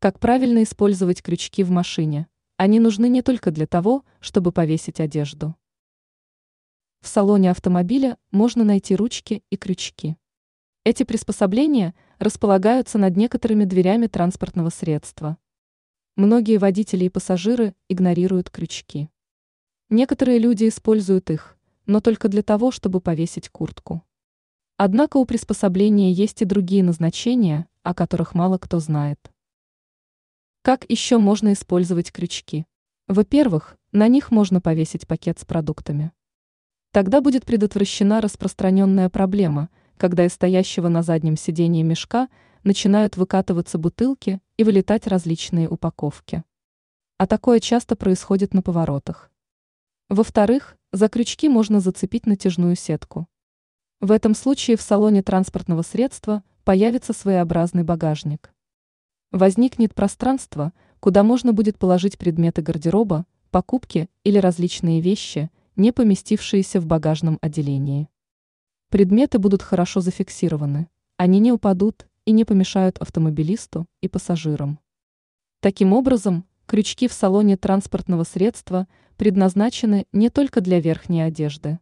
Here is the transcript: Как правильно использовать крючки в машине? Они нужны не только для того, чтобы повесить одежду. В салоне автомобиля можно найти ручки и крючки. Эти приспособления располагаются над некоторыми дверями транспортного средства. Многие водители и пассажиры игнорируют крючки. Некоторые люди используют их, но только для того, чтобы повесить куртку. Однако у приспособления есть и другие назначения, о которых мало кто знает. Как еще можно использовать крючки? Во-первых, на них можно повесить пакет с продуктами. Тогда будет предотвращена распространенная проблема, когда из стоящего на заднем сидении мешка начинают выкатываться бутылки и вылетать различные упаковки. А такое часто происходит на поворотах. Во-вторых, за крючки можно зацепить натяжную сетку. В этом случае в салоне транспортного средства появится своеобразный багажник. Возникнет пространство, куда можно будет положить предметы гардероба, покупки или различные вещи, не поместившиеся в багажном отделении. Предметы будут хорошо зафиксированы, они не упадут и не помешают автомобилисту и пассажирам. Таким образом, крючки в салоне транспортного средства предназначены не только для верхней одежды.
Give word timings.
Как 0.00 0.20
правильно 0.20 0.62
использовать 0.62 1.22
крючки 1.22 1.64
в 1.64 1.72
машине? 1.72 2.28
Они 2.56 2.78
нужны 2.78 3.08
не 3.08 3.20
только 3.20 3.50
для 3.50 3.66
того, 3.66 4.04
чтобы 4.20 4.52
повесить 4.52 5.00
одежду. 5.00 5.56
В 7.00 7.08
салоне 7.08 7.50
автомобиля 7.50 8.16
можно 8.30 8.62
найти 8.62 8.94
ручки 8.94 9.42
и 9.50 9.56
крючки. 9.56 10.16
Эти 10.84 11.02
приспособления 11.02 11.96
располагаются 12.20 12.96
над 12.96 13.16
некоторыми 13.16 13.64
дверями 13.64 14.06
транспортного 14.06 14.70
средства. 14.70 15.36
Многие 16.14 16.58
водители 16.58 17.06
и 17.06 17.08
пассажиры 17.08 17.74
игнорируют 17.88 18.50
крючки. 18.50 19.10
Некоторые 19.90 20.38
люди 20.38 20.68
используют 20.68 21.28
их, 21.28 21.58
но 21.86 22.00
только 22.00 22.28
для 22.28 22.44
того, 22.44 22.70
чтобы 22.70 23.00
повесить 23.00 23.48
куртку. 23.48 24.04
Однако 24.76 25.16
у 25.16 25.24
приспособления 25.24 26.12
есть 26.12 26.40
и 26.42 26.44
другие 26.44 26.84
назначения, 26.84 27.66
о 27.82 27.94
которых 27.94 28.36
мало 28.36 28.58
кто 28.58 28.78
знает. 28.78 29.32
Как 30.68 30.84
еще 30.90 31.16
можно 31.16 31.54
использовать 31.54 32.12
крючки? 32.12 32.66
Во-первых, 33.06 33.78
на 33.92 34.06
них 34.06 34.30
можно 34.30 34.60
повесить 34.60 35.06
пакет 35.06 35.38
с 35.38 35.46
продуктами. 35.46 36.12
Тогда 36.92 37.22
будет 37.22 37.46
предотвращена 37.46 38.20
распространенная 38.20 39.08
проблема, 39.08 39.70
когда 39.96 40.26
из 40.26 40.34
стоящего 40.34 40.88
на 40.88 41.02
заднем 41.02 41.38
сидении 41.38 41.82
мешка 41.82 42.28
начинают 42.64 43.16
выкатываться 43.16 43.78
бутылки 43.78 44.42
и 44.58 44.62
вылетать 44.62 45.06
различные 45.06 45.70
упаковки. 45.70 46.44
А 47.16 47.26
такое 47.26 47.60
часто 47.60 47.96
происходит 47.96 48.52
на 48.52 48.60
поворотах. 48.60 49.30
Во-вторых, 50.10 50.76
за 50.92 51.08
крючки 51.08 51.48
можно 51.48 51.80
зацепить 51.80 52.26
натяжную 52.26 52.76
сетку. 52.76 53.26
В 54.00 54.12
этом 54.12 54.34
случае 54.34 54.76
в 54.76 54.82
салоне 54.82 55.22
транспортного 55.22 55.80
средства 55.80 56.42
появится 56.64 57.14
своеобразный 57.14 57.84
багажник. 57.84 58.52
Возникнет 59.30 59.94
пространство, 59.94 60.72
куда 61.00 61.22
можно 61.22 61.52
будет 61.52 61.78
положить 61.78 62.16
предметы 62.16 62.62
гардероба, 62.62 63.26
покупки 63.50 64.08
или 64.24 64.38
различные 64.38 65.02
вещи, 65.02 65.50
не 65.76 65.92
поместившиеся 65.92 66.80
в 66.80 66.86
багажном 66.86 67.38
отделении. 67.42 68.08
Предметы 68.88 69.38
будут 69.38 69.62
хорошо 69.62 70.00
зафиксированы, 70.00 70.88
они 71.18 71.40
не 71.40 71.52
упадут 71.52 72.06
и 72.24 72.32
не 72.32 72.46
помешают 72.46 72.96
автомобилисту 72.98 73.86
и 74.00 74.08
пассажирам. 74.08 74.78
Таким 75.60 75.92
образом, 75.92 76.46
крючки 76.64 77.06
в 77.06 77.12
салоне 77.12 77.58
транспортного 77.58 78.24
средства 78.24 78.88
предназначены 79.18 80.06
не 80.12 80.30
только 80.30 80.62
для 80.62 80.80
верхней 80.80 81.20
одежды. 81.20 81.80